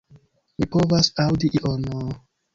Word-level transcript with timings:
Mi 0.63 0.67
povas 0.77 1.11
aŭdi 1.27 1.53
ion... 1.61 1.87